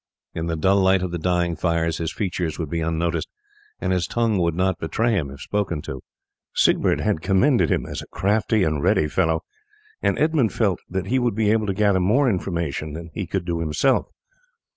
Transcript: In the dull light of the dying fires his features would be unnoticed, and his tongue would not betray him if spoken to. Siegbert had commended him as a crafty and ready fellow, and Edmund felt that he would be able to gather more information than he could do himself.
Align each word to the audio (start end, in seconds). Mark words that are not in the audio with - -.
In 0.33 0.47
the 0.47 0.55
dull 0.55 0.77
light 0.77 1.03
of 1.03 1.11
the 1.11 1.19
dying 1.19 1.55
fires 1.55 1.99
his 1.99 2.11
features 2.11 2.57
would 2.57 2.71
be 2.71 2.81
unnoticed, 2.81 3.29
and 3.79 3.93
his 3.93 4.07
tongue 4.07 4.39
would 4.39 4.55
not 4.55 4.79
betray 4.79 5.11
him 5.13 5.29
if 5.29 5.41
spoken 5.41 5.79
to. 5.83 6.01
Siegbert 6.55 6.99
had 6.99 7.21
commended 7.21 7.69
him 7.69 7.85
as 7.85 8.01
a 8.01 8.07
crafty 8.07 8.63
and 8.63 8.81
ready 8.81 9.07
fellow, 9.07 9.43
and 10.01 10.17
Edmund 10.17 10.51
felt 10.53 10.79
that 10.89 11.05
he 11.05 11.19
would 11.19 11.35
be 11.35 11.51
able 11.51 11.67
to 11.67 11.73
gather 11.75 11.99
more 11.99 12.27
information 12.27 12.93
than 12.93 13.11
he 13.13 13.27
could 13.27 13.45
do 13.45 13.59
himself. 13.59 14.07